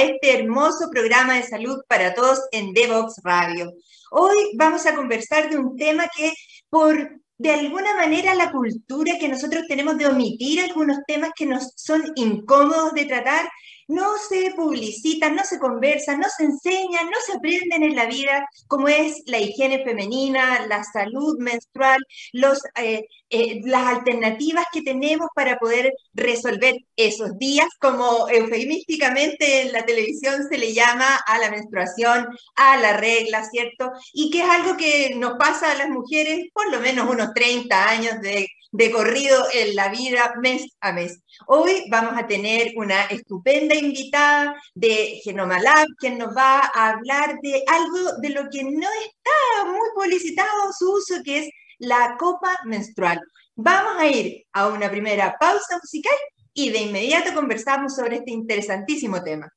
[0.00, 3.72] este hermoso programa de salud para todos en Devox Radio.
[4.10, 6.32] Hoy vamos a conversar de un tema que
[6.68, 11.72] por de alguna manera la cultura que nosotros tenemos de omitir algunos temas que nos
[11.76, 13.48] son incómodos de tratar,
[13.88, 18.46] no se publicitan, no se conversan, no se enseñan, no se aprenden en la vida,
[18.66, 21.98] como es la higiene femenina, la salud menstrual,
[22.32, 29.72] los, eh, eh, las alternativas que tenemos para poder resolver esos días, como eufemísticamente en
[29.72, 33.92] la televisión se le llama a la menstruación, a la regla, ¿cierto?
[34.12, 37.88] Y que es algo que nos pasa a las mujeres por lo menos unos 30
[37.88, 41.20] años de de corrido en la vida mes a mes.
[41.46, 47.36] Hoy vamos a tener una estupenda invitada de Genoma Lab, quien nos va a hablar
[47.40, 52.58] de algo de lo que no está muy publicitado su uso, que es la copa
[52.64, 53.20] menstrual.
[53.54, 56.18] Vamos a ir a una primera pausa musical
[56.52, 59.48] y de inmediato conversamos sobre este interesantísimo tema.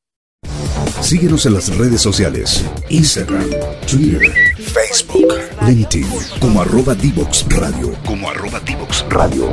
[1.07, 3.49] Síguenos en las redes sociales, Instagram,
[3.89, 6.05] Twitter, Facebook, LinkedIn,
[6.41, 7.93] como arroba Divox Radio.
[8.05, 9.49] Como arroba Divox Radio.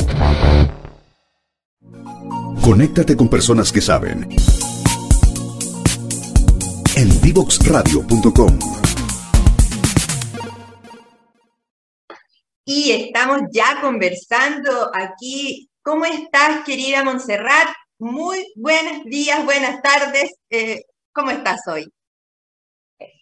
[2.60, 4.28] Conéctate con personas que saben.
[6.96, 8.58] En divoxradio.com.
[12.64, 15.70] Y estamos ya conversando aquí.
[15.82, 17.68] ¿Cómo estás, querida Montserrat?
[18.00, 20.32] Muy buenos días, buenas tardes.
[20.50, 20.82] Eh,
[21.14, 21.92] ¿Cómo estás hoy?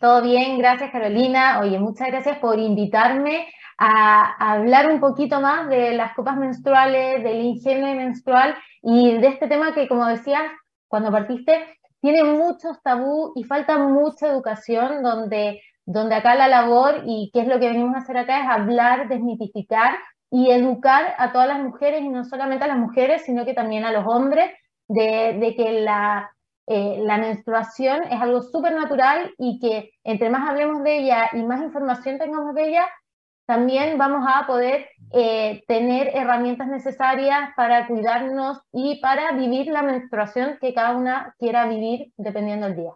[0.00, 1.60] Todo bien, gracias Carolina.
[1.60, 7.44] Oye, muchas gracias por invitarme a, hablar un poquito más de las copas menstruales, del
[7.44, 10.40] higiene menstrual y de este tema que, como decías,
[10.88, 11.66] cuando partiste,
[12.00, 17.46] tiene muchos tabú y falta mucha educación donde, donde acá la labor y qué es
[17.46, 19.98] lo que venimos a hacer acá es hablar, desmitificar
[20.30, 23.84] y educar a todas las mujeres y no solamente a las mujeres, sino que también
[23.84, 24.50] a los hombres
[24.88, 26.30] de, de que la,
[26.74, 31.42] eh, la menstruación es algo súper natural y que entre más hablemos de ella y
[31.42, 32.88] más información tengamos de ella,
[33.44, 40.56] también vamos a poder eh, tener herramientas necesarias para cuidarnos y para vivir la menstruación
[40.62, 42.92] que cada una quiera vivir dependiendo del día.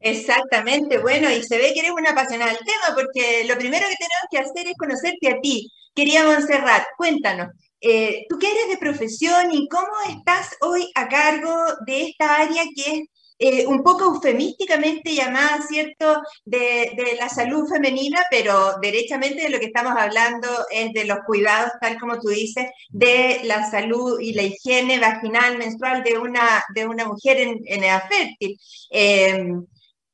[0.00, 3.96] Exactamente, bueno, y se ve que eres una apasionada del tema, porque lo primero que
[3.96, 5.72] tenemos que hacer es conocerte a ti.
[5.94, 7.48] Quería Montserrat, cuéntanos,
[7.80, 11.54] eh, tú qué eres de profesión y cómo estás hoy a cargo
[11.86, 13.08] de esta área que es
[13.38, 19.66] eh, un poco eufemísticamente llamada, ¿cierto?, de, la salud femenina, pero derechamente de lo que
[19.66, 24.42] estamos hablando es de los cuidados, tal como tú dices, de la salud y la
[24.42, 28.56] higiene vaginal menstrual de una, de una mujer en, edad fértil.
[28.90, 29.66] Em,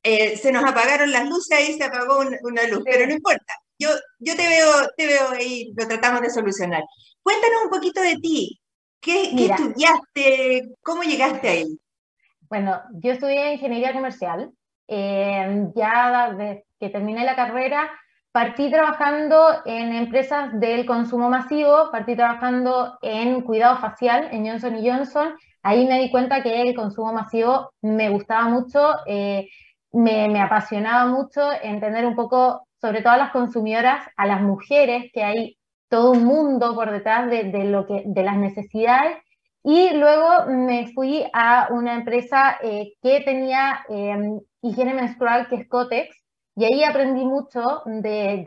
[0.03, 3.53] eh, se nos apagaron las luces, ahí se apagó una luz, pero no importa.
[3.77, 3.89] Yo,
[4.19, 4.67] yo te veo,
[4.97, 6.83] te veo ahí, lo tratamos de solucionar.
[7.23, 8.59] Cuéntanos un poquito de ti.
[8.99, 10.69] ¿Qué, estudiaste?
[10.81, 11.79] ¿Cómo llegaste ahí?
[12.51, 14.51] Bueno, yo estudié ingeniería comercial.
[14.89, 17.89] Eh, ya desde que terminé la carrera,
[18.33, 25.33] partí trabajando en empresas del consumo masivo, partí trabajando en cuidado facial en Johnson Johnson.
[25.63, 29.47] Ahí me di cuenta que el consumo masivo me gustaba mucho, eh,
[29.93, 35.23] me, apasionaba mucho entender un poco, sobre todo a las consumidoras, a las mujeres, que
[35.23, 35.57] hay
[35.87, 39.15] todo un mundo por detrás de, lo de las necesidades.
[39.63, 45.67] Y luego me fui a una empresa eh, que tenía em, higiene menstrual, que es
[45.67, 46.15] Cotex,
[46.55, 48.43] y ahí aprendí mucho de,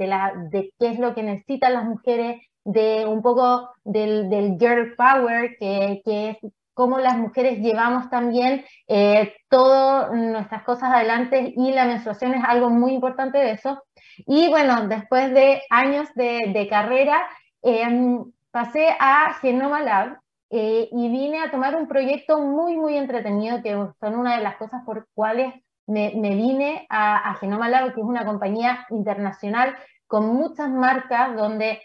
[0.51, 6.03] de qué es lo que necesitan las mujeres, de un poco del, girl power, que,
[6.05, 6.39] que, es
[6.75, 12.69] cómo las mujeres llevamos también eh, todas nuestras cosas adelante y la menstruación es algo
[12.71, 13.83] muy importante de eso.
[14.27, 17.23] Y bueno, después de años de, carrera,
[17.63, 20.19] em, pasé a Genoma Lab
[20.57, 24.57] eh, y vine a tomar un proyecto muy, muy entretenido, que son una de las
[24.57, 25.53] cosas por cuales
[25.87, 31.83] me, vine a, Genoma Lab, que es una compañía internacional con muchas marcas, donde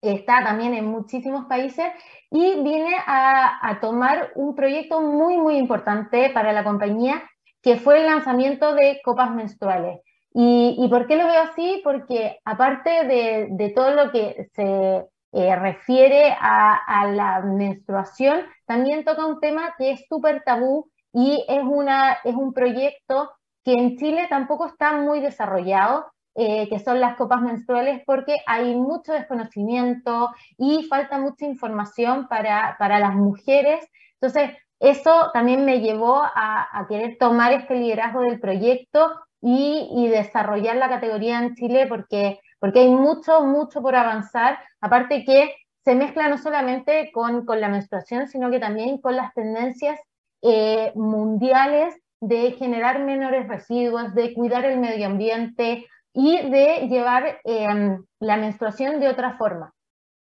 [0.00, 1.86] está también en muchísimos países,
[2.30, 7.22] y vine a, a tomar un proyecto muy, muy importante para la compañía,
[7.62, 10.00] que fue el lanzamiento de copas menstruales.
[10.34, 11.80] ¿Y, por qué lo veo así?
[11.84, 19.40] Porque aparte de, todo lo que se eh, refiere a, la menstruación, también toca un
[19.40, 23.30] tema que es súper tabú y es, una, es un proyecto
[23.64, 28.74] que en Chile tampoco está muy desarrollado, eh, que son las copas menstruales, porque hay
[28.74, 33.86] mucho desconocimiento y falta mucha información para, para las mujeres.
[34.20, 34.50] Entonces,
[34.80, 39.12] eso también me llevó a, a querer tomar este liderazgo del proyecto
[39.42, 45.52] y, desarrollar la categoría en Chile porque, porque hay mucho, mucho por avanzar, aparte que
[45.84, 49.98] se mezcla no solamente con, con la menstruación, sino que también con las tendencias
[50.42, 58.04] eh, mundiales de generar menores residuos, de cuidar el medio ambiente y de llevar em,
[58.20, 59.74] la menstruación de otra forma.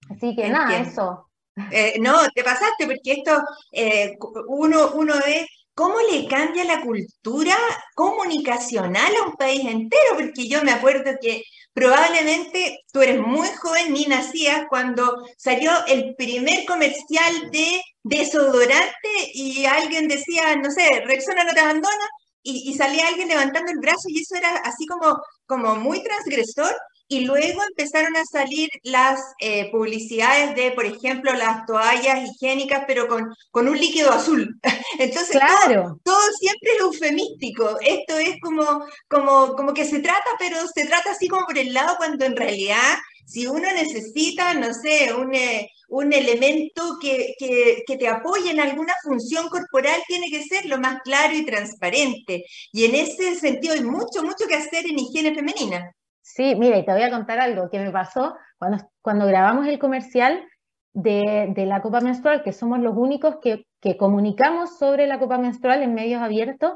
[0.10, 1.30] Así que nada, eso.
[1.72, 3.40] Eh, no, te pasaste porque esto,
[3.72, 4.18] eh,
[4.48, 5.46] uno, uno ve
[5.76, 7.56] cómo le cambia la cultura
[7.94, 11.44] comunicacional a un país entero, porque yo me acuerdo que
[11.76, 19.66] probablemente tú eres muy joven ni nacías cuando salió el primer comercial de desodorante y
[19.66, 22.08] alguien decía, no sé, Rexona no te abandona,
[22.48, 26.72] y, salía alguien levantando el brazo y eso era así como, como muy transgresor.
[27.08, 33.08] Y luego empezaron a salir las eh, publicidades de, por ejemplo, las toallas higiénicas, pero
[33.08, 34.60] con, con un líquido azul.
[35.00, 36.00] Entonces, claro.
[36.04, 37.78] todo, siempre es eufemístico.
[37.82, 41.74] Esto es como, como, como que se trata, pero se trata así como por el
[41.74, 47.84] lado, cuando en realidad, si uno necesita, no sé, un, eh, un elemento que, que,
[47.86, 52.46] que, te apoye en alguna función corporal, tiene que ser lo más claro y transparente.
[52.72, 55.92] Y en ese sentido hay mucho, mucho que hacer en higiene femenina.
[56.26, 59.78] Sí, mira, y te voy a contar algo que me pasó cuando, cuando grabamos el
[59.78, 60.44] comercial
[60.92, 65.38] de, de la copa menstrual, que somos los únicos que, que, comunicamos sobre la copa
[65.38, 66.74] menstrual en medios abiertos.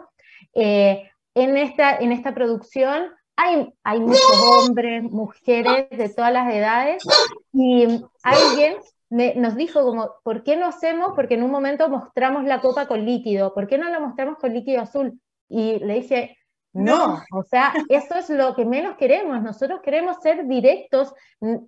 [0.53, 7.03] Eh, en, esta, en esta producción hay, hay muchos hombres, mujeres de todas las edades,
[7.51, 7.87] y
[8.21, 8.75] alguien
[9.09, 11.13] me, nos dijo como, ¿por qué no hacemos?
[11.15, 14.53] Porque en un momento mostramos la copa con líquido, ¿por qué no la mostramos con
[14.53, 15.19] líquido azul?
[15.47, 16.37] Y le dije,
[16.73, 19.41] no, o sea, eso es lo que menos queremos.
[19.41, 21.13] Nosotros queremos ser directos,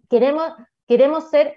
[0.09, 0.53] queremos,
[0.87, 1.55] queremos ser,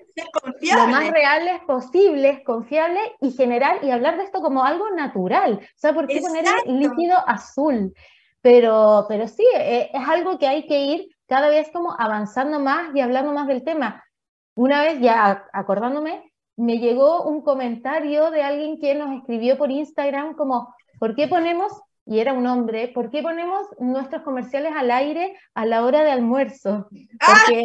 [0.61, 5.61] lo más reales posibles, confiables y generar y hablar de esto como algo natural.
[5.62, 7.93] O sea, ¿por qué poner el líquido azul?
[8.41, 12.94] Pero, pero sí, e, es algo que hay que ir cada vez como avanzando más
[12.94, 14.05] y hablando más del tema.
[14.55, 20.35] Una vez ya acordándome, me llegó un comentario de alguien que nos escribió por Instagram
[20.35, 21.73] como, ¿por qué ponemos
[22.06, 26.10] y era un hombre, ¿por qué ponemos nuestros comerciales al aire a la hora de
[26.10, 26.88] almuerzo?
[27.26, 27.64] Porque,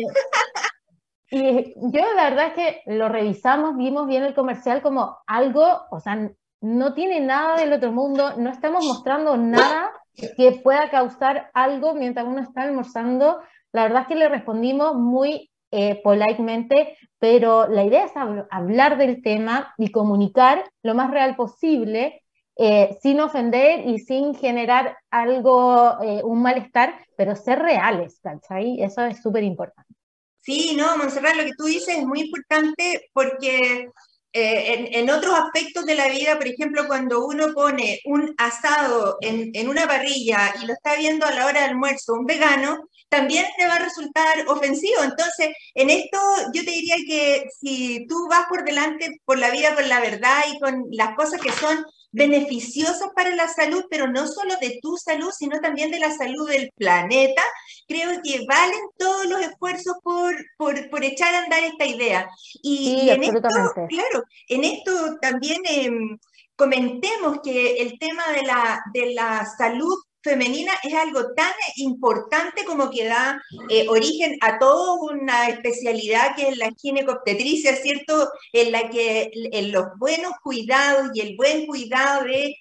[1.31, 6.00] y yo la verdad es que lo revisamos, vimos bien el comercial como algo, o
[6.00, 6.31] sea,
[6.62, 9.91] no tiene nada del otro mundo, no estamos mostrando nada
[10.38, 13.39] que pueda causar algo mientras uno está almorzando.
[13.71, 18.12] La verdad es que le respondimos muy eh, politemente, pero la idea es
[18.50, 22.24] hablar del tema y comunicar lo más real posible
[22.62, 28.84] eh, sin ofender y sin generar algo, eh, un malestar, pero ser reales, ¿cachai?
[28.84, 29.94] Eso es súper importante.
[30.42, 33.88] Sí, no, Monserrat, lo que tú dices es muy importante porque
[34.34, 39.70] eh, en, otros aspectos de la vida, por ejemplo, cuando uno pone un asado en,
[39.70, 43.68] una parrilla y lo está viendo a la hora del almuerzo un vegano, también le
[43.68, 45.02] va a resultar ofensivo.
[45.04, 46.18] Entonces, en esto
[46.54, 50.42] yo te diría que si tú vas por delante por la vida con la verdad
[50.54, 54.98] y con las cosas que son beneficiosas para la salud, pero no solo de tu
[54.98, 57.44] salud, sino también de la salud del planeta,
[57.88, 62.30] creo que valen todos los esfuerzos por, por, echar a andar esta idea.
[62.62, 66.18] Y, en esto, claro, en esto también em,
[66.56, 72.90] comentemos que el tema de la, de la salud femenina es algo tan importante como
[72.90, 78.30] que da eh, origen a toda una especialidad que es la ginecobstetricia, ¿cierto?
[78.54, 82.56] En la que en los buenos cuidados y el buen cuidado de,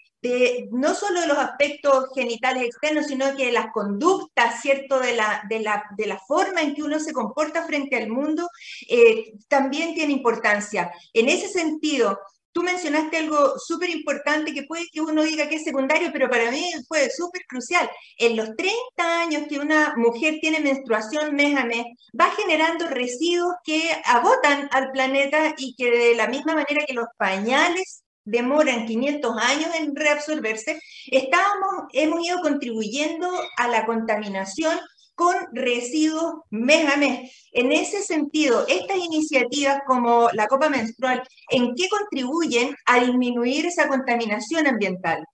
[0.73, 5.00] no solo los aspectos genitales externos, sino que de las conductas, ¿cierto?
[5.00, 8.49] De la, de la, de la forma en que uno se comporta frente al mundo,
[8.88, 10.91] eh, también tiene importancia.
[11.12, 12.19] En ese sentido,
[12.52, 16.50] Tú mencionaste algo súper importante que puede que uno diga que es secundario, pero para
[16.50, 17.88] mí fue súper crucial.
[18.17, 21.85] En los 30 años que una mujer tiene menstruación mes a mes,
[22.19, 27.07] va generando residuos que agotan al planeta y que de la misma manera que los
[27.17, 33.26] pañales demoran 500 años en reabsorberse, estamos, hemos ido contribuyendo
[33.57, 34.78] a la contaminación
[35.18, 37.48] con residuos mes a mes.
[37.50, 43.88] En ese sentido, estas iniciativas como la copa menstrual, ¿en qué contribuyen a disminuir esa
[43.88, 45.25] contaminación ambiental?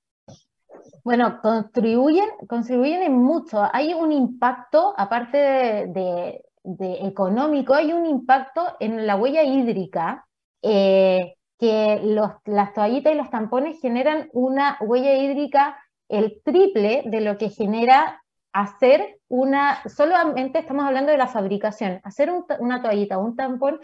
[1.05, 3.63] Bueno, contribuyen, contribuyen en mucho.
[3.75, 6.41] Hay un impacto, aparte de,
[7.07, 10.27] económico, hay un impacto en la huella hídrica,
[10.63, 17.21] eh, que los, las toallitas y los tampones generan una huella hídrica el triple de
[17.21, 18.24] lo que genera
[18.55, 23.81] hacer una, solamente estamos hablando de la fabricación, hacer una toallita o un tampón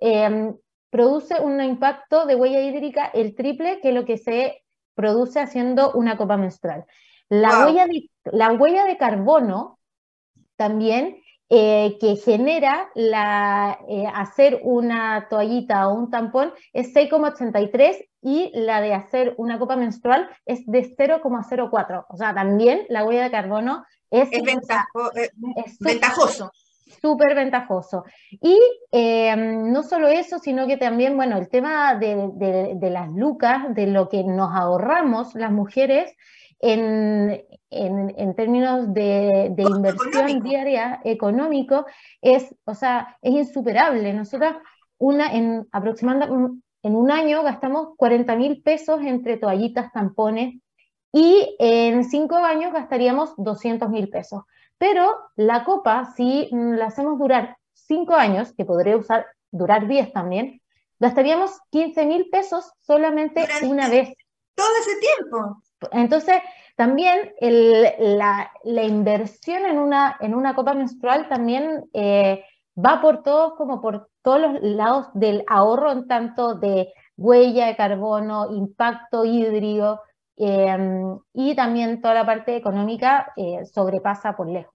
[0.00, 0.56] em,
[0.90, 6.16] produce un impacto de huella hídrica el triple que lo que se produce haciendo una
[6.16, 6.86] copa menstrual.
[7.28, 9.78] La, huella, de, la huella de carbono
[10.56, 18.50] también eh, que genera la, eh, hacer una toallita o un tampón es 6,83 y
[18.54, 22.06] la de hacer una copa menstrual es de 0,04.
[22.08, 24.42] O sea, también la huella de carbono es, es,
[25.78, 26.50] ventajoso.
[27.00, 28.02] Súper ventajoso.
[28.32, 28.58] Y
[28.90, 32.16] em, no solo eso, sino que también, bueno, el tema de,
[32.74, 36.12] de las lucas, de lo que nos ahorramos las mujeres,
[36.58, 41.86] en, en, términos de, inversión diaria económico
[42.20, 44.12] es, o sea, es insuperable.
[44.14, 44.54] Nosotros
[44.98, 50.54] una, en aproximadamente en un año gastamos 40 mil pesos entre toallitas, tampones
[51.12, 54.44] y en cinco años gastaríamos 200 mil pesos.
[54.78, 60.60] Pero la copa, si la hacemos durar cinco años, que podría usar, durar 10 también,
[61.00, 64.12] gastaríamos 15 mil pesos solamente una vez.
[64.54, 65.62] Todo ese tiempo.
[65.90, 66.36] Entonces,
[66.76, 72.44] también la, inversión en una, en una copa menstrual también eh,
[72.76, 77.76] va por todos, como por todos los lados del ahorro en tanto de huella de
[77.76, 80.00] carbono, impacto hídrico
[80.36, 84.74] em, y también toda la parte económica eh, sobrepasa por lejos.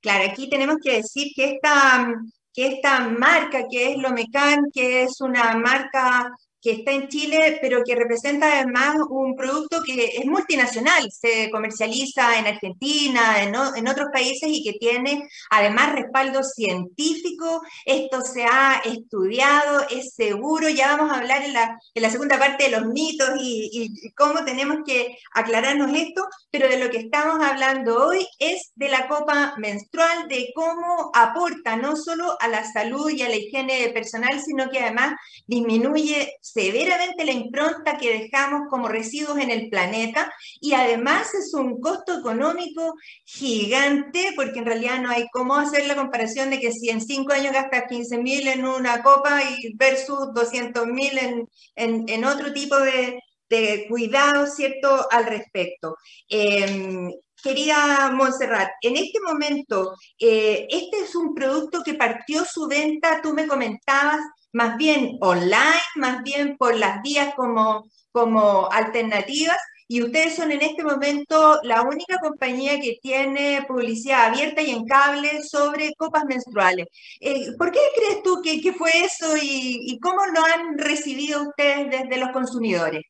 [0.00, 2.14] Claro, aquí tenemos que decir que esta,
[2.52, 7.82] que esta marca que es Lomecan, que es una marca que está en Chile, pero
[7.84, 14.08] que representa además un producto que es multinacional, se comercializa en Argentina, en, en, otros
[14.12, 17.62] países y que tiene además respaldo científico.
[17.84, 20.68] Esto se ha estudiado, es seguro.
[20.68, 24.12] Ya vamos a hablar en la, en la segunda parte de los mitos y, y,
[24.12, 29.06] cómo tenemos que aclararnos esto, pero de lo que estamos hablando hoy es de la
[29.08, 34.40] copa menstrual, de cómo aporta no solo a la salud y a la higiene personal,
[34.40, 35.14] sino que además
[35.46, 41.80] disminuye severamente la impronta que dejamos como residuos en el planeta y además es un
[41.80, 46.90] costo económico gigante porque en realidad no hay cómo hacer la comparación de que si
[46.90, 52.24] en cinco años gastas 15 mil en una copa y versus 200 mil en, en,
[52.24, 55.96] otro tipo de, de cuidado, ¿cierto?, al respecto.
[56.28, 57.08] Em,
[57.40, 63.32] querida Montserrat, en este momento, eh, este es un producto que partió su venta, tú
[63.32, 64.20] me comentabas,
[64.52, 69.58] más bien online, más bien por las vías como, como alternativas.
[69.90, 74.84] Y ustedes son en este momento la única compañía que tiene publicidad abierta y en
[74.84, 76.88] cable sobre copas menstruales.
[77.20, 81.42] Eh, ¿Por qué crees tú que, que fue eso y, y, cómo lo han recibido
[81.42, 83.02] ustedes desde los consumidores?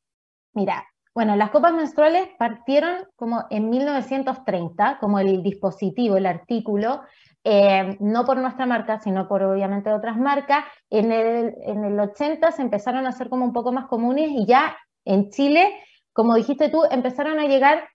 [0.52, 0.87] Mira,
[1.18, 7.02] bueno, las copas menstruales partieron como en 1930, como el dispositivo, el artículo,
[7.50, 10.67] eh, no por nuestra marca, sino por obviamente otras marcas.
[10.90, 14.45] En el, en el 80 se empezaron a hacer como un poco más comunes y
[14.45, 14.76] ya
[15.07, 15.73] en Chile,
[16.12, 17.88] como dijiste tú, empezaron a llegar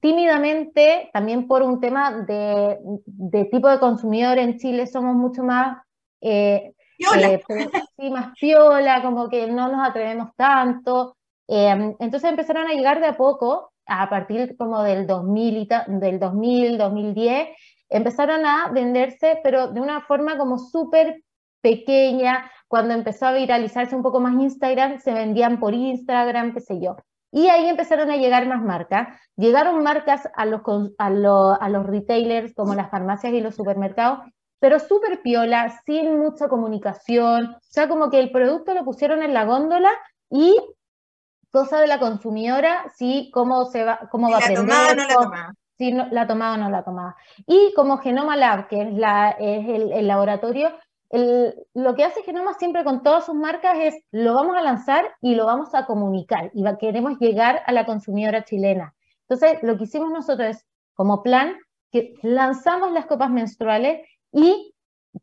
[0.00, 5.78] tímidamente, también por un tema de, de tipo de consumidor en Chile, somos mucho más...
[6.20, 6.72] Eh,
[7.16, 7.42] eh
[7.96, 11.16] sí, más piola, como que no nos atrevemos tanto.
[11.48, 16.20] Eh, entonces empezaron a llegar de a poco, a partir como del 2000, y del
[16.20, 17.48] 2000, 2010,
[17.92, 21.22] empezaron a venderse, pero de una forma como súper
[21.60, 22.50] pequeña.
[22.68, 26.96] Cuando empezó a viralizarse un poco más Instagram, se vendían por Instagram, qué sé yo.
[27.30, 29.08] Y ahí empezaron a llegar más marcas.
[29.36, 30.60] Llegaron marcas a los,
[30.98, 34.20] a, a los retailers como las farmacias y los supermercados,
[34.58, 37.54] pero súper piola, sin mucha comunicación.
[37.54, 39.92] O sea, como que el producto lo pusieron en la góndola
[40.30, 40.56] y
[41.50, 44.64] cosa de la consumidora, sí, cómo, se va, cómo va a aprender.
[44.64, 47.16] no si la tomaba o no la tomaba.
[47.46, 50.70] Y como Genoma Lab, que es, la, es el, laboratorio,
[51.74, 55.34] lo que hace Genoma siempre con todas sus marcas es lo vamos a lanzar y
[55.34, 58.94] lo vamos a comunicar y queremos llegar a la consumidora chilena.
[59.28, 61.56] Entonces, lo que hicimos nosotros es, como plan,
[61.90, 64.71] que lanzamos las copas menstruales y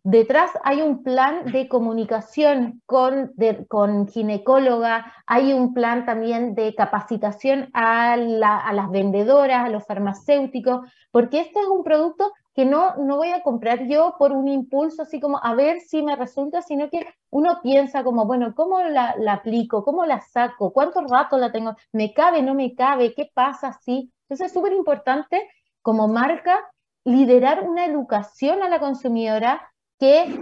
[0.04, 3.34] detrás hay un plan de comunicación con,
[3.68, 11.40] con ginecóloga, hay un plan también de capacitación a, las vendedoras, a los farmacéuticos, porque
[11.42, 15.20] este es un producto que no, no voy a comprar yo por un impulso así
[15.20, 19.84] como a ver si me resulta, sino que uno piensa como, bueno, ¿cómo la, aplico?
[19.84, 20.74] ¿Cómo la saco?
[20.74, 21.76] ¿Cuánto rato la tengo?
[21.94, 22.42] ¿Me cabe?
[22.42, 23.14] ¿No me cabe?
[23.14, 24.12] ¿Qué pasa así?
[24.24, 25.48] Entonces es súper importante
[25.82, 26.60] como marca
[27.06, 30.40] liderar una educación a la consumidora que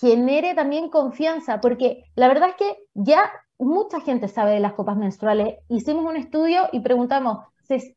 [0.00, 4.96] genere también confianza, porque la verdad es que ya mucha gente sabe de las copas
[4.96, 5.56] menstruales.
[5.68, 7.46] Hicimos un estudio y preguntamos,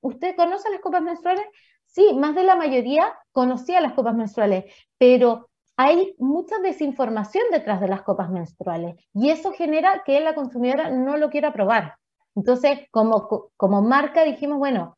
[0.02, 1.46] ¿usted conoce las copas menstruales?
[1.86, 4.66] Sí, más de la mayoría conocía las copas menstruales,
[4.98, 10.90] pero hay mucha desinformación detrás de las copas menstruales y eso genera que la consumidora
[10.90, 11.96] no lo quiera probar.
[12.36, 14.98] Entonces, como, como marca dijimos, bueno,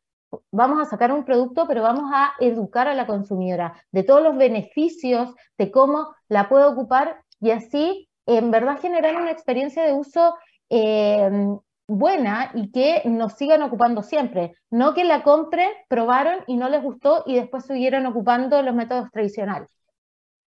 [0.51, 4.37] vamos a sacar un producto, pero vamos a educar a la consumidora de todos los
[4.37, 10.35] beneficios, de cómo la puede ocupar y así en verdad generar una experiencia de uso
[10.69, 11.57] em,
[11.87, 14.53] buena y que nos sigan ocupando siempre.
[14.69, 19.11] No que la compren, probaron y no les gustó y después siguieron ocupando los métodos
[19.11, 19.80] tradicionales.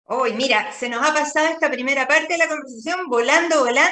[0.06, 3.90] Hoy, mira, se nos ha pasado esta primera parte de la conversación volando, volando.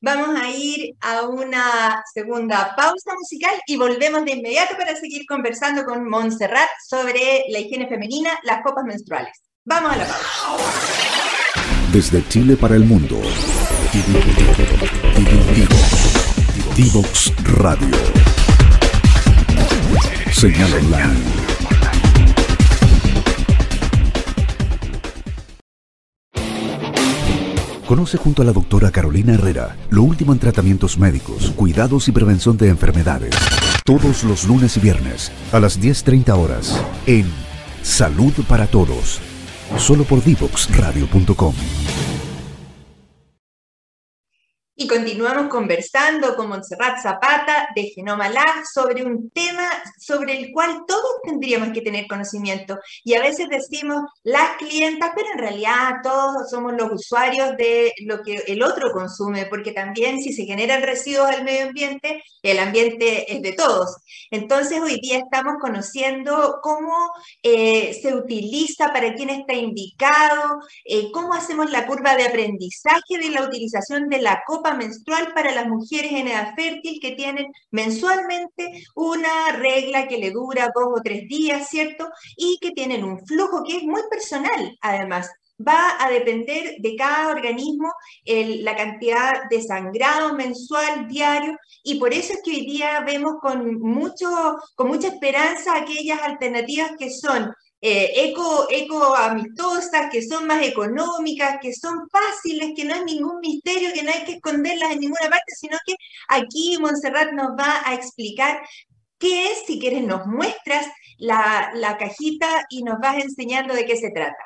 [0.00, 5.84] Vamos a ir a una segunda pausa musical y volvemos de inmediato para seguir conversando
[5.84, 9.32] con Montserrat sobre la higiene femenina, las copas menstruales.
[9.64, 10.22] Vamos a la pausa.
[11.92, 13.20] Desde Chile para el mundo.
[16.76, 17.96] Divox Radio.
[20.30, 21.37] Señal online
[27.88, 32.58] Conoce junto a la doctora Carolina Herrera lo último en tratamientos médicos, cuidados y prevención
[32.58, 33.34] de enfermedades.
[33.82, 37.24] Todos los lunes y viernes a las 10.30 horas en
[37.82, 39.20] Salud para Todos.
[39.78, 41.54] Solo por divoxradio.com.
[44.80, 49.68] Y continuamos conversando con Montserrat Zapata de Genoma Lab sobre un tema
[49.98, 52.78] sobre el cual todos tendríamos que tener conocimiento.
[53.02, 58.22] Y a veces decimos las clientas, pero en realidad todos somos los usuarios de lo
[58.22, 63.32] que el otro consume, porque también si se generan residuos al medio ambiente, el ambiente
[63.34, 63.96] es de todos.
[64.30, 66.94] Entonces hoy día estamos conociendo cómo
[67.42, 73.30] eh, se utiliza, para quién está indicado, eh, cómo hacemos la curva de aprendizaje de
[73.30, 78.84] la utilización de la copa menstrual para las mujeres en edad fértil que tienen mensualmente
[78.94, 82.08] una regla que le dura dos o tres días, ¿cierto?
[82.36, 85.30] Y que tienen un flujo que es muy personal, además
[85.66, 87.92] va a depender de cada organismo
[88.24, 93.80] la cantidad de sangrado mensual, diario, y por eso es que hoy día vemos con,
[93.80, 94.28] mucho,
[94.76, 101.58] con mucha esperanza aquellas alternativas que son eh, eco, eco amistosas, que son más económicas,
[101.60, 105.30] que son fáciles, que no hay ningún misterio, que no hay que esconderlas en ninguna
[105.30, 105.94] parte, sino que
[106.28, 108.60] aquí Montserrat nos va a explicar
[109.18, 110.86] qué es, si quieres nos muestras
[111.18, 114.38] la, cajita y nos vas enseñando de qué se trata.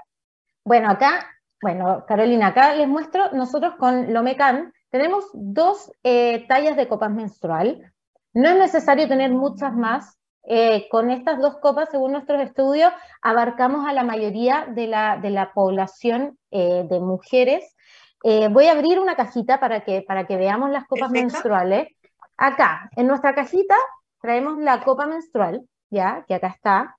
[0.65, 1.27] Bueno, acá,
[1.61, 7.93] bueno, Carolina, acá les muestro, nosotros con Lomecan tenemos dos eh, tallas de copas menstrual.
[8.35, 13.87] No es necesario tener muchas más, eh, con estas dos copas, según nuestros estudios, abarcamos
[13.87, 17.77] a la mayoría de la, población eh, de mujeres.
[18.25, 21.89] Eh, voy a abrir una cajita para que, para que veamos las copas menstruales.
[22.37, 23.77] Acá, en nuestra cajita,
[24.21, 26.97] traemos la copa menstrual, ya, que acá está.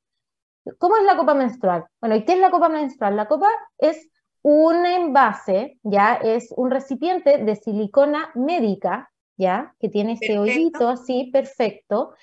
[0.78, 1.86] ¿Cómo es la copa menstrual?
[2.00, 3.18] Bueno, ¿y qué es la copa menstrual?
[3.18, 4.10] La copa es
[4.42, 11.30] un envase, ya, es un recipiente de silicona médica, ya, que tiene este hoyito así,
[11.32, 12.14] perfecto,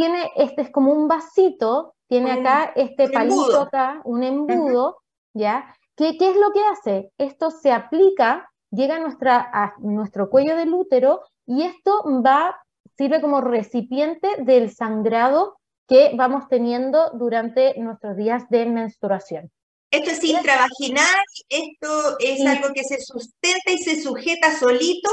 [0.00, 4.96] tiene, este es como un vasito, tiene acá este palito acá, un embudo,
[5.34, 5.74] ¿ya?
[5.94, 7.10] ¿Qué, ¿Qué, es lo que hace?
[7.18, 12.56] Esto se aplica, llega a, nuestra, a nuestro cuello del útero y esto va,
[12.96, 19.50] sirve como recipiente del sangrado que vamos teniendo durante nuestros días de menstruación.
[19.90, 25.10] Esto es intravaginal, esto es algo que se sustenta y se sujeta solito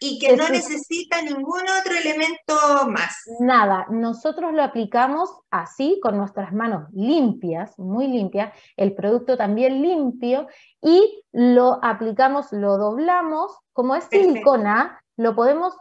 [0.00, 2.54] y que no necesita ningún otro elemento
[2.88, 3.16] más.
[3.40, 10.46] Nada, nosotros lo aplicamos así, con nuestras manos limpias, muy limpias, el producto también limpio,
[10.80, 15.76] y lo aplicamos, lo doblamos, como es silicona, lo podemos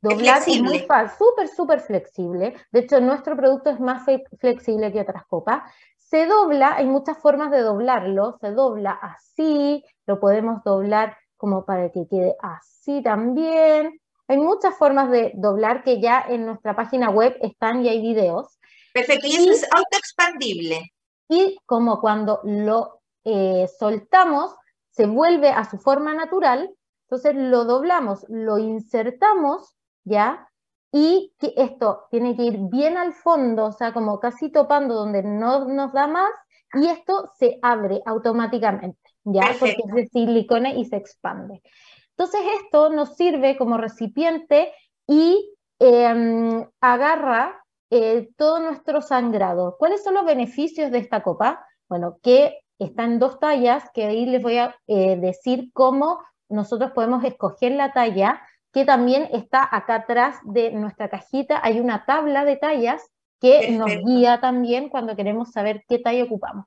[0.00, 0.86] doblar y muy
[1.18, 2.54] súper, súper flexible.
[2.72, 4.04] De hecho, nuestro producto es más
[4.38, 5.70] flexible que otras copas.
[5.96, 11.90] Se dobla, hay muchas formas de doblarlo, se dobla así, lo podemos doblar como para
[11.90, 13.98] que quede así también.
[14.26, 18.58] Hay muchas formas de doblar que ya en nuestra página web están y hay videos.
[18.92, 20.92] Perfecto, y, eso es autoexpandible.
[21.30, 24.54] Y como cuando lo eh, soltamos,
[24.90, 26.70] se vuelve a su forma natural,
[27.04, 29.74] entonces lo doblamos, lo insertamos,
[30.04, 30.46] ¿ya?
[30.92, 35.22] Y que esto tiene que ir bien al fondo, o sea, como casi topando donde
[35.22, 36.30] no nos da más,
[36.74, 39.07] y esto se abre automáticamente.
[39.32, 39.54] ¿Ya?
[39.58, 41.62] Porque es de silicona y se expande.
[42.10, 44.72] Entonces esto nos sirve como recipiente
[45.06, 49.76] y em, agarra eh, todo nuestro sangrado.
[49.78, 51.64] ¿Cuáles son los beneficios de esta copa?
[51.88, 56.92] Bueno, que está en dos tallas, que ahí les voy a eh, decir cómo nosotros
[56.92, 61.60] podemos escoger la talla, que también está acá atrás de nuestra cajita.
[61.62, 63.02] Hay una tabla de tallas
[63.40, 66.66] que nos guía también cuando queremos saber qué talla ocupamos.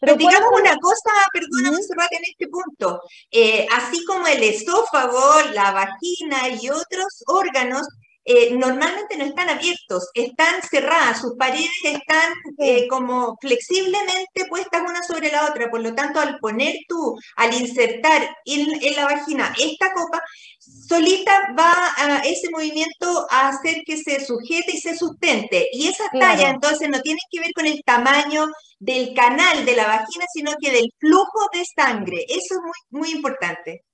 [0.00, 3.00] Pero digamos una cosa, perdona, Monserrat, en este punto.
[3.30, 7.86] Eh, así como el esófago, la vagina y otros órganos
[8.30, 15.02] eh, normalmente no están abiertos, están cerradas, sus paredes están eh, como flexiblemente puestas una
[15.02, 19.94] sobre la otra, por lo tanto al poner tú, al insertar en, la vagina esta
[19.94, 20.22] copa,
[20.58, 25.66] solita va a ese movimiento a hacer que se sujete y se sustente.
[25.72, 28.46] Y esas tallas entonces no tienen que ver con el tamaño
[28.78, 32.24] del canal de la vagina, sino que del flujo de sangre.
[32.28, 33.84] Eso es muy, muy importante.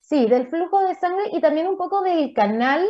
[0.00, 2.86] Sí, del flujo de sangre y también un poco del canal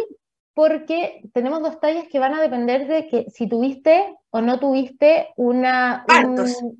[0.54, 5.28] porque tenemos dos tallas que van a depender de que si tuviste o no tuviste
[5.36, 6.04] una,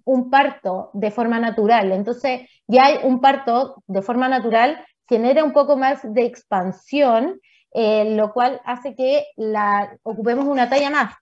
[0.05, 1.93] un, parto de forma natural.
[1.93, 7.41] Entonces, ya hay un parto de forma natural, genera un poco más de expansión,
[7.75, 11.15] eh, lo cual hace que la, ocupemos una talla más.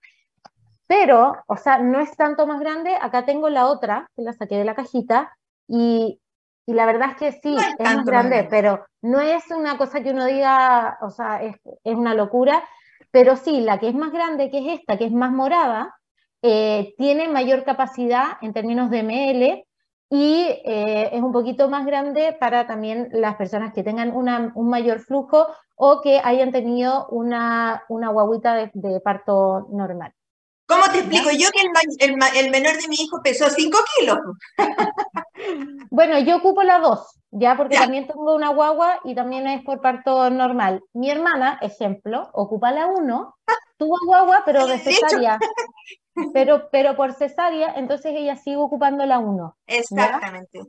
[0.91, 2.97] Pero, o sea, no es tanto más grande.
[2.99, 5.31] Acá tengo la otra, que la saqué de la cajita,
[5.67, 6.19] y
[6.65, 10.11] y la verdad es que sí, es más grande, pero no es una cosa que
[10.11, 12.63] uno diga, o sea, es, una locura,
[13.11, 15.95] pero sí, la que es más grande, que es esta, que es más morada,
[16.43, 19.65] eh, tiene mayor capacidad en términos de ml
[20.09, 24.99] y eh, es un poquito más grande para también las personas que tengan un mayor
[24.99, 30.13] flujo o que hayan tenido una, una guaguita de parto normal.
[30.71, 31.61] ¿Cómo te explico yo que
[32.39, 34.17] el, menor de mi hijo pesó 5 kilos?
[35.91, 39.81] bueno, yo ocupo la 2, ya, porque también tengo una guagua y también es por
[39.81, 40.81] parto normal.
[40.93, 43.35] Mi hermana, ejemplo, ocupa la 1,
[43.77, 45.37] tuvo guagua, pero de cesárea.
[46.33, 49.57] pero, pero por cesárea, entonces ella sigue ocupando la 1.
[49.67, 50.61] Exactamente.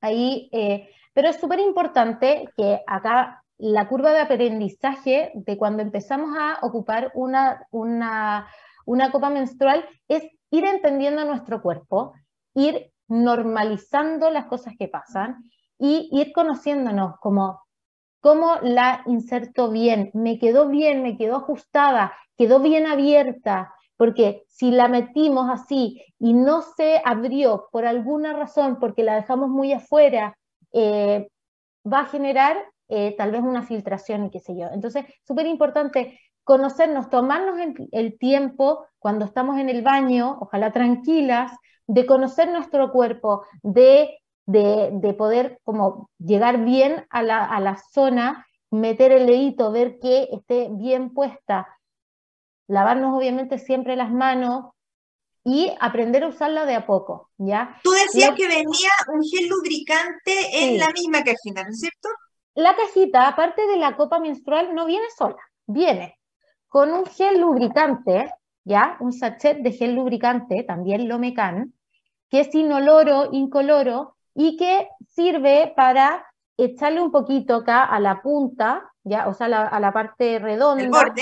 [0.00, 6.34] Ahí, eh, pero es súper importante que acá la curva de aprendizaje de cuando empezamos
[6.38, 8.48] a ocupar una, una
[8.88, 12.14] una copa menstrual es ir entendiendo nuestro cuerpo,
[12.54, 15.44] ir normalizando las cosas que pasan
[15.78, 17.60] y ir conociéndonos como
[18.20, 24.70] cómo la inserto bien, me quedó bien, me quedó ajustada, quedó bien abierta, porque si
[24.70, 30.36] la metimos así y no se abrió por alguna razón, porque la dejamos muy afuera,
[30.72, 31.28] eh,
[31.84, 32.56] va a generar
[32.88, 34.68] eh, tal vez una filtración y qué sé yo.
[34.72, 37.60] Entonces, súper importante conocernos, tomarnos
[37.92, 41.52] el tiempo cuando estamos en el baño, ojalá tranquilas,
[41.86, 48.46] de conocer nuestro cuerpo, de, de, poder como llegar bien a la, a la zona,
[48.70, 51.68] meter el dedito, ver que esté bien puesta,
[52.66, 54.70] lavarnos obviamente siempre las manos
[55.44, 57.78] y aprender a usarla de a poco, ¿ya?
[57.84, 62.08] Tú decías que venía un gel lubricante en la misma cajita, ¿no es cierto?
[62.54, 66.17] La cajita, aparte de la copa menstrual, no viene sola, viene
[66.68, 68.32] con un gel lubricante,
[68.64, 68.96] ¿ya?
[69.00, 71.74] Un sachet de gel lubricante, también lo mecan,
[72.28, 76.24] que es inoloro, incoloro, y que sirve para
[76.56, 79.26] echarle un poquito acá a la punta, ¿ya?
[79.28, 81.14] O sea, a la parte redonda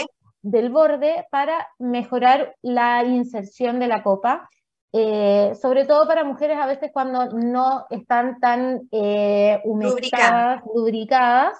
[0.43, 4.49] del borde para mejorar la inserción de la copa.
[4.93, 11.59] Eh, sobre todo para mujeres a veces cuando no están tan eh, lubricadas,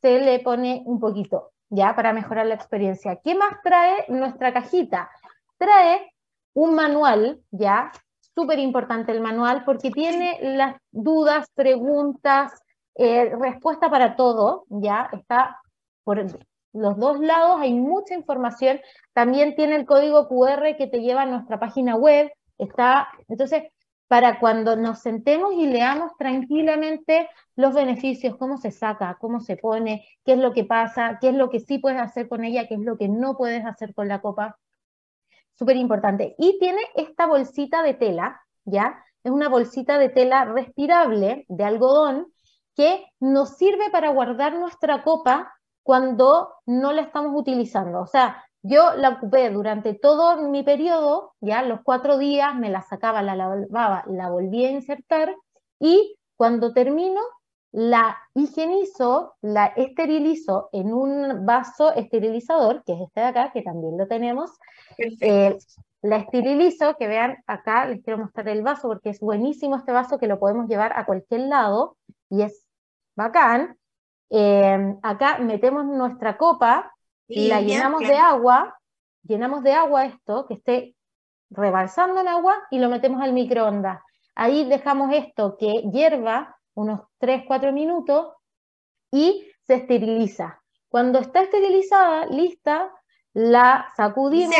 [0.00, 1.50] se le pone un poquito.
[1.70, 1.94] ¿Ya?
[1.94, 3.18] Para mejorar la experiencia.
[3.22, 5.10] ¿Qué más trae nuestra cajita?
[5.58, 6.12] Trae
[6.54, 7.90] un manual, ¿ya?
[8.34, 12.52] Súper importante el manual porque tiene las dudas, preguntas,
[12.94, 15.08] eh, respuesta para todo, ¿ya?
[15.12, 15.60] Está
[16.04, 16.24] por
[16.72, 18.80] los dos lados, hay mucha información.
[19.12, 22.30] También tiene el código QR que te lleva a nuestra página web.
[22.58, 23.64] Está, entonces,
[24.08, 30.06] para cuando nos sentemos y leamos tranquilamente los beneficios, cómo se saca, cómo se pone,
[30.24, 32.74] qué es lo que pasa, qué es lo que sí puedes hacer con ella, qué
[32.74, 34.58] es lo que no puedes hacer con la copa.
[35.52, 36.34] Súper importante.
[36.38, 39.04] Y tiene esta bolsita de tela, ¿ya?
[39.22, 42.32] Es una bolsita de tela respirable de algodón
[42.74, 48.00] que nos sirve para guardar nuestra copa cuando no la estamos utilizando.
[48.00, 52.82] O sea, yo la ocupé durante todo mi periodo, ya los cuatro días me la
[52.82, 55.34] sacaba, la lavaba, la volví a insertar
[55.78, 57.20] y cuando termino
[57.72, 63.98] la higienizo, la esterilizo en un vaso esterilizador, que es este de acá, que también
[63.98, 64.50] lo tenemos.
[65.20, 65.56] Eh,
[66.02, 70.18] la esterilizo, que vean acá, les quiero mostrar el vaso porque es buenísimo este vaso
[70.18, 71.96] que lo podemos llevar a cualquier lado
[72.30, 72.64] y es
[73.16, 73.76] bacán.
[74.30, 76.94] Eh, acá metemos nuestra copa,
[77.28, 78.78] y la llenamos de agua,
[79.22, 80.96] llenamos de agua esto, que esté
[81.50, 84.00] rebalsando el agua y lo metemos al microondas.
[84.34, 88.34] Ahí dejamos esto que hierva unos 3-4 minutos
[89.10, 90.62] y se esteriliza.
[90.88, 92.90] Cuando está esterilizada, lista,
[93.34, 94.56] la sacudimos,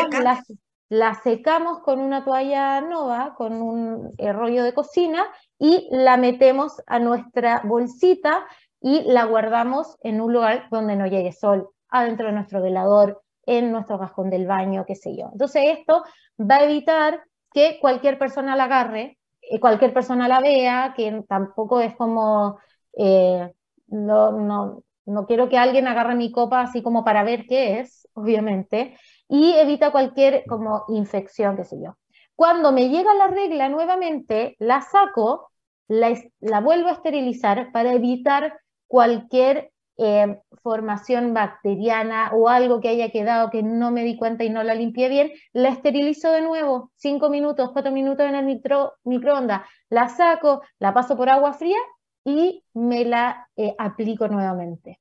[0.90, 5.24] la, secamos con una toalla nova, con un eh, rollo de cocina
[5.58, 8.46] y la metemos a nuestra bolsita
[8.80, 13.72] y la guardamos en un lugar donde no llegue sol adentro de nuestro velador, en
[13.72, 15.30] nuestro cajón del baño, qué sé yo.
[15.32, 16.04] Entonces esto
[16.38, 17.22] va a evitar
[17.52, 22.58] que cualquier persona la agarre, eh, cualquier persona la vea, que tampoco es como,
[22.96, 23.50] eh,
[23.86, 28.06] no, no, no quiero que alguien agarre mi copa así como para ver qué es,
[28.12, 28.98] obviamente,
[29.28, 31.96] y evita cualquier como infección, qué sé yo.
[32.34, 35.50] Cuando me llega la regla nuevamente, la saco,
[35.88, 43.10] la, la vuelvo a esterilizar para evitar cualquier eh, formación bacteriana o algo que haya
[43.10, 46.92] quedado que no me di cuenta y no la limpié bien, la esterilizo de nuevo,
[46.96, 51.78] cinco minutos, cuatro minutos en el micro, microondas, la saco, la paso por agua fría
[52.24, 55.00] y me la eh, aplico nuevamente.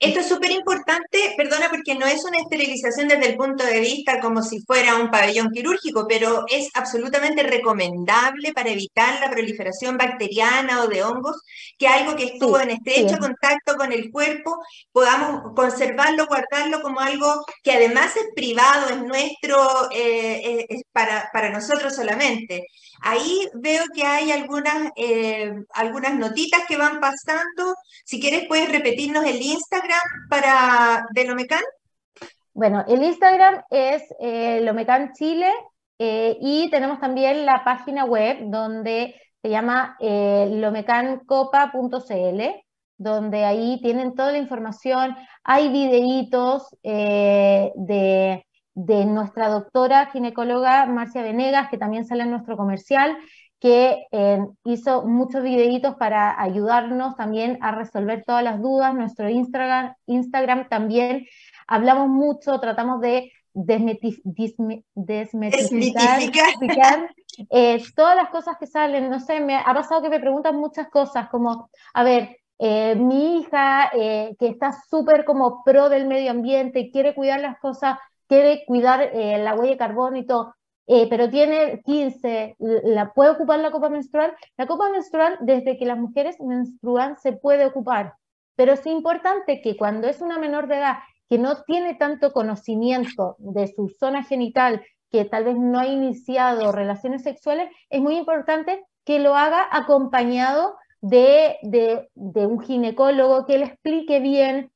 [0.00, 4.18] Esto es súper importante, perdona, porque no es una esterilización desde el punto de vista
[4.18, 10.82] como si fuera un pabellón quirúrgico, pero es absolutamente recomendable para evitar la proliferación bacteriana
[10.82, 11.42] o de hongos,
[11.76, 14.56] que algo que estuvo en estrecho contacto con el cuerpo,
[14.90, 21.50] podamos conservarlo, guardarlo como algo que además es privado, es nuestro, eh, es para, para
[21.50, 22.66] nosotros solamente.
[23.02, 27.74] Ahí veo que hay algunas, eh, algunas notitas que van pasando.
[28.04, 31.62] Si quieres, puedes repetirnos el Instagram para de Lomecan.
[32.52, 35.50] Bueno, el Instagram es eh, Lomecan Chile
[35.98, 42.42] eh, y tenemos también la página web donde se llama eh, lomecancopa.cl,
[42.98, 45.16] donde ahí tienen toda la información.
[45.44, 53.16] Hay videitos de de nuestra doctora ginecóloga Marcia Venegas, que también sale en nuestro comercial,
[53.60, 58.94] que eh, hizo muchos videitos para ayudarnos también a resolver todas las dudas.
[58.94, 61.26] Nuestro Instagram, Instagram también
[61.66, 65.28] hablamos mucho, tratamos de desmitificar
[67.50, 69.10] eh, todas las cosas que salen.
[69.10, 73.40] No sé, me ha pasado que me preguntan muchas cosas, como, a ver, eh, mi
[73.40, 77.98] hija que está súper como pro del medio ambiente, quiere cuidar las cosas
[78.30, 80.54] quiere cuidar eh, la huella de carbono y todo,
[80.86, 84.32] eh, pero tiene 15, ¿la puede ocupar la copa menstrual?
[84.56, 88.14] La copa menstrual, desde que las mujeres menstruan, se puede ocupar,
[88.54, 93.34] pero es importante que cuando es una menor de edad que no tiene tanto conocimiento
[93.38, 98.84] de su zona genital, que tal vez no ha iniciado relaciones sexuales, es muy importante
[99.04, 104.70] que lo haga acompañado de, de, de un ginecólogo que le explique bien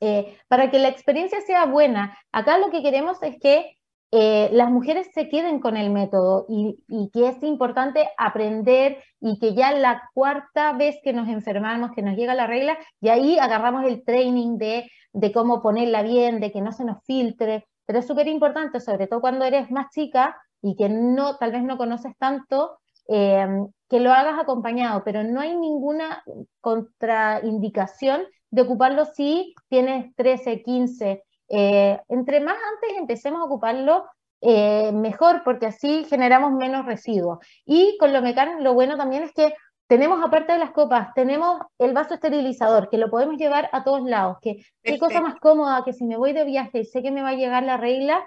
[0.00, 3.76] eh, para que la experiencia sea buena, acá lo que queremos es que
[4.16, 6.78] eh, las mujeres se queden con el método y,
[7.12, 12.16] que es importante aprender y que ya la cuarta vez que nos enfermamos, que nos
[12.16, 16.60] llega la regla, y ahí agarramos el training de, de cómo ponerla bien, de que
[16.60, 20.76] no se nos filtre, pero es súper importante, sobre todo cuando eres más chica y
[20.76, 22.78] que no, tal vez no conoces tanto,
[23.08, 23.46] eh,
[23.88, 26.22] que lo hagas acompañado, pero no hay ninguna
[26.60, 28.22] contraindicación
[28.54, 31.24] de ocuparlo si tienes 13, 15.
[31.48, 34.06] Eh, entre más antes empecemos a ocuparlo,
[34.40, 37.38] eh, mejor, porque así generamos menos residuos.
[37.64, 39.54] Y con lo mecánico, lo bueno también es que
[39.88, 44.02] tenemos, aparte de las copas, tenemos el vaso esterilizador, que lo podemos llevar a todos
[44.02, 44.38] lados.
[44.40, 47.22] Que, qué cosa más cómoda que si me voy de viaje y sé que me
[47.22, 48.24] va a llegar la regla,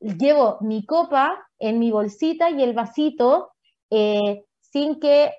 [0.00, 3.52] llevo mi copa en mi bolsita y el vasito
[3.90, 5.34] eh, sin que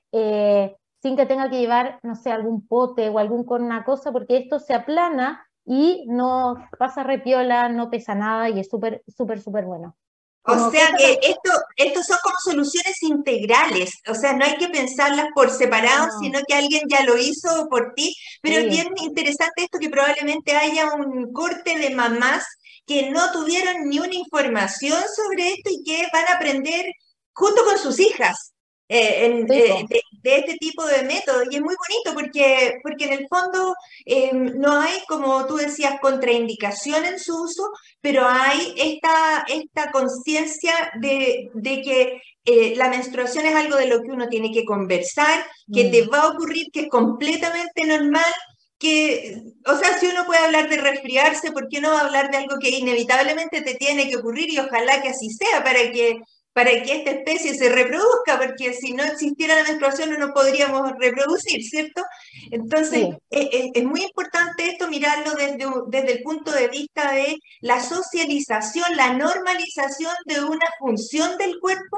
[1.01, 4.37] sin que tenga que llevar, no sé, algún pote o algún con una cosa, porque
[4.37, 9.65] esto se aplana y no pasa repiola, no pesa nada y es súper, súper, súper
[9.65, 9.95] bueno.
[10.43, 15.27] o sea que esto, estos son como soluciones integrales, o sea, no hay que pensarlas
[15.35, 19.79] por separado, sino que alguien ya lo hizo por ti, pero es bien interesante esto
[19.79, 22.43] que probablemente haya un corte de mamás
[22.85, 26.87] que no tuvieron ni una información sobre esto y que van a aprender
[27.33, 28.53] junto con sus hijas.
[28.91, 31.43] Eh, en, eh, de, este tipo de método.
[31.49, 35.99] Y es muy bonito porque, porque en el fondo em, no hay, como tú decías,
[36.01, 43.45] contraindicación en su uso, pero hay esta, esta conciencia de, de, que eh, la menstruación
[43.45, 46.09] es algo de lo que uno tiene que conversar, que te mm.
[46.11, 48.33] va a ocurrir, que es completamente normal.
[48.77, 52.57] Que, o sea, si uno puede hablar de resfriarse, ¿por qué no hablar de algo
[52.59, 56.21] que inevitablemente te tiene que ocurrir y ojalá que así sea para que
[56.53, 60.91] para que esta especie se reproduzca, porque si no existiera la menstruación no nos podríamos
[60.99, 62.03] reproducir, ¿cierto?
[62.51, 68.95] Entonces, es, muy importante esto mirarlo desde, desde el punto de vista de la socialización,
[68.95, 71.97] la normalización de una función del cuerpo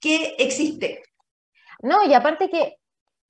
[0.00, 1.02] que existe.
[1.80, 2.76] No, y aparte que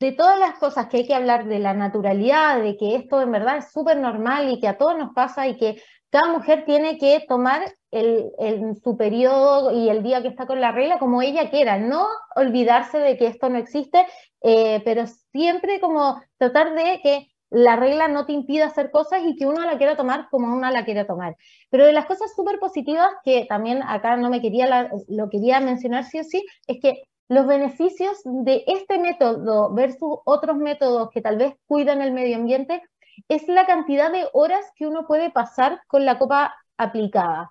[0.00, 3.32] de todas las cosas que hay que hablar de la naturalidad, de que esto en
[3.32, 5.80] verdad es súper normal y que a todos nos pasa y que
[6.14, 11.00] cada mujer tiene que tomar su periodo y el día que está con la regla
[11.00, 14.06] como ella quiera, no olvidarse de que esto no existe,
[14.40, 19.34] eh, pero siempre como tratar de que la regla no te impida hacer cosas y
[19.34, 21.34] que uno la quiera tomar como uno la quiere tomar.
[21.68, 26.04] Pero de las cosas súper positivas que también acá no me quería, lo quería mencionar
[26.04, 31.38] sí o sí, es que los beneficios de este método versus otros métodos que tal
[31.38, 32.82] vez cuidan el medio ambiente
[33.28, 37.50] es la cantidad de horas que uno puede pasar con la copa aplicada,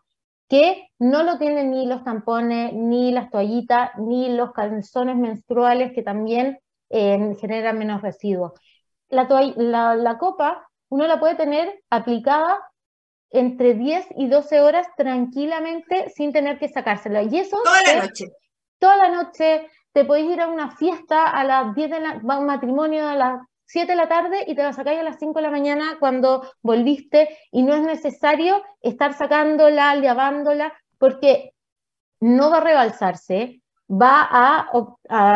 [0.49, 6.04] que no lo tienen ni los tampones, ni las toallitas, ni los calzones menstruales que
[6.04, 8.54] también eh, generan menos residuos
[9.13, 12.60] la, copa uno la puede tener aplicada
[13.30, 17.23] entre 10 y 12 horas tranquilamente sin tener que sacársela.
[17.23, 17.58] Y eso...
[17.63, 18.26] Toda la noche.
[18.78, 19.69] Toda la noche.
[19.91, 22.19] Te podéis ir a una fiesta a las 10 de la...
[22.19, 25.17] Va un matrimonio a las 7 de la tarde y te la sacáis a las
[25.19, 31.54] 5 de la mañana cuando volviste y no es necesario estar sacándola, lavándola, porque
[32.19, 34.69] no va a rebalsarse, va a,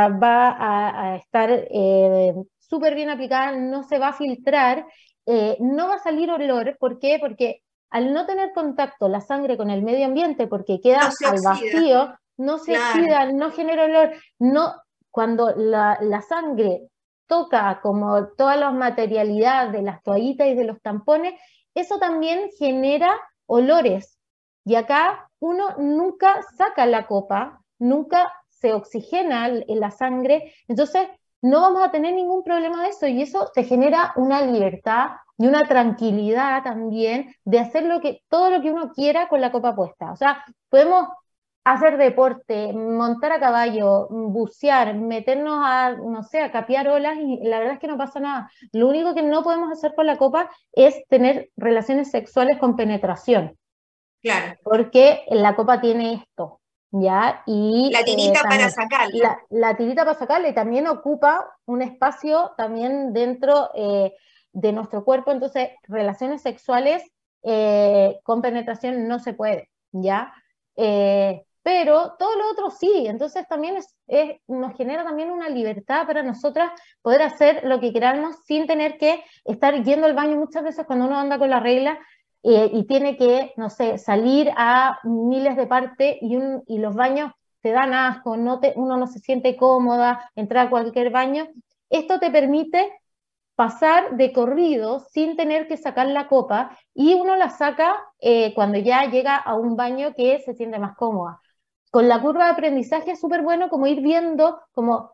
[0.09, 4.85] va a, estar eh, súper bien aplicada, no se va a filtrar,
[5.25, 6.77] eh, no va a salir olor.
[6.79, 7.17] ¿Por qué?
[7.19, 12.13] Porque al no tener contacto la sangre con el medio ambiente, porque queda al vacío,
[12.37, 14.13] no se oxida, no genera olor.
[14.39, 14.73] No,
[15.11, 16.89] cuando la, la sangre
[17.27, 21.33] toca como todas las materialidades de las toallitas y de los tampones,
[21.73, 23.09] eso también genera
[23.45, 24.17] olores.
[24.65, 31.07] Y acá uno nunca saca la copa, nunca se oxigena en la sangre, entonces
[31.41, 35.47] no vamos a tener ningún problema de eso y eso te genera una libertad y
[35.47, 39.75] una tranquilidad también de hacer lo que, todo lo que uno quiera con la copa
[39.75, 40.11] puesta.
[40.11, 41.07] O sea, podemos
[41.73, 47.59] hacer deporte, montar a caballo, bucear, meternos a, no sé, a capear olas y la
[47.59, 48.51] verdad es que no pasa nada.
[48.71, 53.57] Lo único que no podemos hacer con la copa es tener relaciones sexuales con penetración.
[54.21, 54.57] Claro.
[54.63, 56.59] Porque la copa tiene esto,
[56.91, 57.43] ¿ya?
[57.45, 59.39] Y, la tirita eh, para sacarla.
[59.49, 64.13] La, tirita para sacarla y también ocupa un espacio también dentro eh,
[64.53, 67.03] de nuestro cuerpo, entonces relaciones sexuales
[67.43, 70.33] eh, con penetración no se puede, ¿ya?
[71.67, 73.75] Pero todo lo otro sí, entonces también
[74.47, 79.21] nos genera también una libertad para nosotras poder hacer lo que queramos sin tener que
[79.43, 81.99] estar yendo al baño muchas veces cuando uno anda con la regla
[82.43, 87.73] eh, y tiene que, no sé, salir a miles de partes y, los baños te
[87.73, 91.49] dan asco, uno no se siente cómoda, entrar a cualquier baño.
[91.89, 92.93] Esto te permite
[93.55, 98.77] pasar de corrido sin tener que sacar la copa y uno la saca eh, cuando
[98.77, 101.41] ya llega a un baño que se siente más cómoda.
[101.91, 105.13] Con la curva de aprendizaje es súper bueno como ir viendo como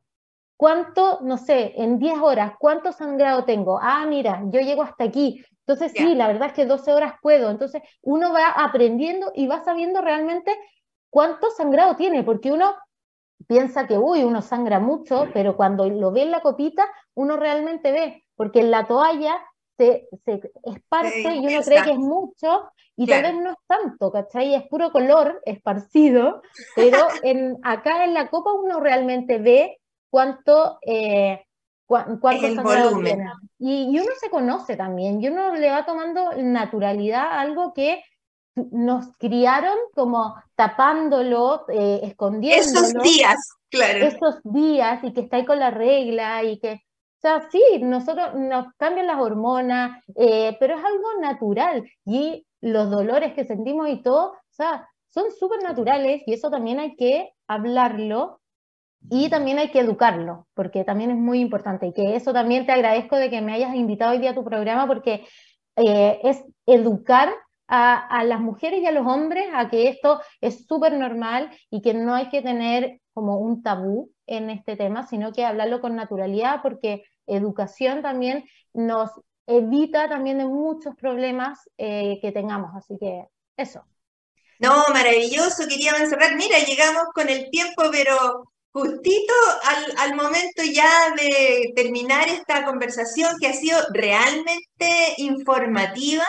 [0.57, 3.79] cuánto, no sé, en 10 horas, cuánto sangrado tengo.
[3.81, 5.43] Ah, mira, yo llego hasta aquí.
[5.65, 7.49] Entonces, sí, la verdad es que 12 horas puedo.
[7.49, 10.57] Entonces, uno va aprendiendo y va sabiendo realmente
[11.09, 12.75] cuánto sangrado tiene, porque uno
[13.47, 17.91] piensa que, uy, uno sangra mucho, pero cuando lo ve en la copita, uno realmente
[17.91, 19.35] ve, porque en la toalla
[19.83, 24.11] se, se esparce y uno cree que es mucho y tal vez no es tanto,
[24.11, 24.53] ¿cachai?
[24.53, 26.41] Es puro color esparcido,
[26.75, 31.43] pero en, acá en la copa uno realmente ve cuánto, eh,
[31.87, 33.25] cuánto el volumen.
[33.57, 38.03] Y, uno se conoce también, y uno le va tomando naturalidad a algo que
[38.55, 42.87] nos criaron como tapándolo, eh, escondiéndolo.
[42.87, 43.37] Esos días,
[43.71, 44.05] claro.
[44.05, 46.83] Esos días, y que está ahí con la regla, y que,
[47.23, 53.33] sea, sí, nosotros nos cambian las hormonas, eh, pero es algo natural, y los dolores
[53.33, 58.39] que sentimos y todo, o sea, son súper naturales, y eso también hay que hablarlo
[59.09, 61.87] y también hay que educarlo, porque también es muy importante.
[61.87, 64.43] Y que eso también te agradezco de que me hayas invitado hoy día a tu
[64.43, 65.25] programa, porque
[65.75, 67.33] eh, es educar
[67.67, 71.93] a, las mujeres y a los hombres a que esto es súper normal y que
[71.93, 76.61] no hay que tener como un tabú en este tema, sino que hablarlo con naturalidad,
[76.61, 79.09] porque educación también nos
[79.45, 82.71] evita también de muchos problemas eh, que tengamos.
[82.75, 83.25] Así que
[83.57, 83.85] eso.
[84.59, 86.35] No, maravilloso, quería cerrar.
[86.35, 89.33] Mira, llegamos con el tiempo, pero justito
[89.99, 96.25] al, momento ya de terminar esta conversación que ha sido realmente informativa.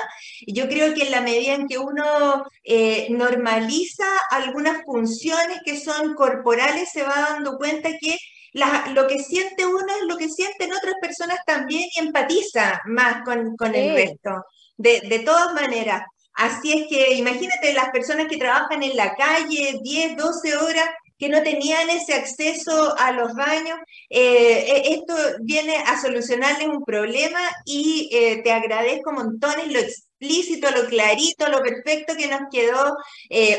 [0.47, 6.15] Yo creo que en la medida en que uno eh, normaliza algunas funciones que son
[6.15, 8.19] corporales, se va dando cuenta que
[8.55, 13.75] lo que siente uno es lo que sienten otras personas también y empatiza más con,
[13.75, 14.45] el resto.
[14.77, 16.03] De, de todas maneras.
[16.35, 20.89] Así es que imagínate las personas que trabajan en la calle 10, 12 horas
[21.19, 23.79] que no tenían ese acceso a los baños.
[24.11, 30.71] Eh, eh, esto viene a solucionarles un problema y eh, te agradezco montones lo explícito,
[30.71, 32.97] lo clarito, lo perfecto que nos quedó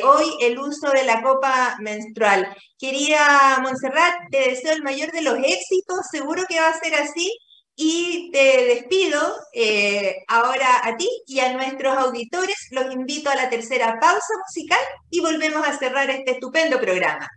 [0.03, 2.47] hoy el uso de la copa menstrual.
[2.77, 7.31] Quería Montserrat, te deseo el mayor de los éxitos, seguro que va a ser así
[7.75, 9.19] y te despido
[9.53, 14.79] eh, ahora a ti y a nuestros auditores los invito a la tercera pausa musical
[15.09, 17.29] y volvemos a cerrar este estupendo programa.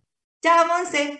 [0.43, 1.18] Chao, Monse.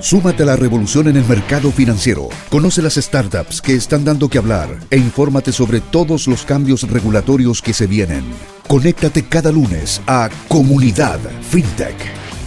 [0.00, 2.28] Súmate a la revolución en el mercado financiero.
[2.50, 7.60] Conoce las startups que están dando que hablar e infórmate sobre todos los cambios regulatorios
[7.60, 8.24] que se vienen.
[8.68, 11.18] Conéctate cada lunes a Comunidad
[11.50, 11.96] FinTech.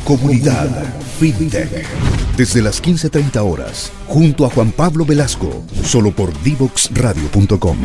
[0.05, 0.69] Comunidad
[1.19, 1.85] FinTech.
[2.37, 7.77] Desde las 15.30 horas, junto a Juan Pablo Velasco, solo por divoxradio.com.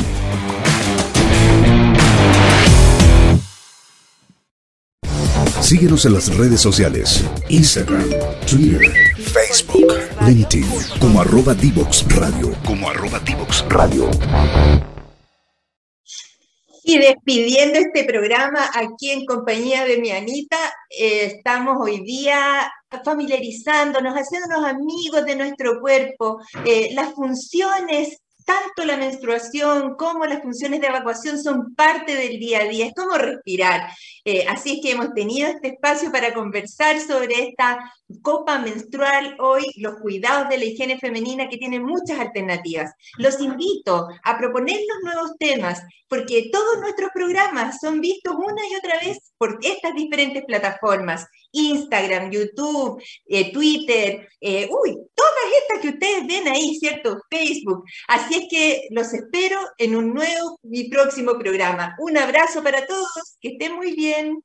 [5.67, 8.09] Síguenos en las redes sociales, Instagram,
[8.49, 9.95] Twitter, Facebook,
[10.25, 10.65] LinkedIn,
[11.01, 14.09] como arroba Divox Radio, como arroba Divox Radio.
[16.85, 20.57] Y despidiendo este programa aquí en compañía de mi Anita,
[20.97, 22.73] eh, estamos hoy día
[23.05, 30.81] familiarizándonos, haciéndonos amigos de nuestro cuerpo, eh, las funciones tanto la menstruación como las funciones
[30.81, 33.91] de evacuación son parte del día a día, es como respirar.
[34.25, 37.79] Eh, así es que hemos tenido este espacio para conversar sobre esta
[38.23, 42.93] copa menstrual hoy, los cuidados de la higiene femenina que tienen muchas alternativas.
[43.19, 49.01] Los invito a proponernos nuevos temas, porque todos nuestros programas son vistos una y otra
[49.01, 56.27] vez por estas diferentes plataformas, Instagram, YouTube, eh, Twitter, eh, uy, todas estas que ustedes
[56.27, 57.21] ven ahí, ¿cierto?
[57.31, 57.85] Facebook.
[58.09, 61.97] Así es que los espero en un nuevo y próximo programa.
[61.99, 64.43] Un abrazo para todos, que estén muy bien.